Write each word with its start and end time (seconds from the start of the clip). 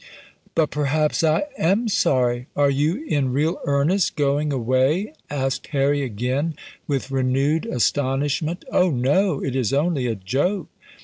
"But 0.55 0.71
perhaps 0.71 1.23
I 1.23 1.43
am 1.59 1.87
sorry! 1.87 2.47
Are 2.55 2.71
you 2.71 3.05
in 3.05 3.31
real 3.31 3.59
earnest 3.65 4.15
going 4.15 4.51
away?" 4.51 5.13
asked 5.29 5.67
Harry 5.67 6.01
again, 6.01 6.55
with 6.87 7.11
renewed 7.11 7.67
astonishment. 7.67 8.65
"Oh 8.71 8.89
no! 8.89 9.43
it 9.43 9.55
is 9.55 9.71
only 9.73 10.07
a 10.07 10.15
joke!" 10.15 10.69